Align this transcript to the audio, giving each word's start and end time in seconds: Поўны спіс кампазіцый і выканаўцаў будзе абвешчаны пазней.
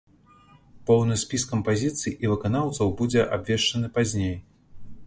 Поўны 0.87 1.17
спіс 1.23 1.45
кампазіцый 1.51 2.17
і 2.27 2.33
выканаўцаў 2.33 2.87
будзе 3.03 3.21
абвешчаны 3.39 3.87
пазней. 4.01 4.35